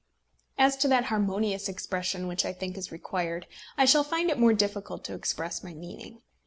As 0.57 0.77
to 0.77 0.87
that 0.87 1.05
harmonious 1.13 1.69
expression 1.69 2.25
which 2.27 2.43
I 2.43 2.53
think 2.53 2.75
is 2.75 2.91
required, 2.91 3.45
I 3.77 3.85
shall 3.85 4.03
find 4.03 4.31
it 4.31 4.39
more 4.39 4.51
difficult 4.51 5.03
to 5.03 5.13
express 5.13 5.63
my 5.63 5.75
meaning. 5.75 6.23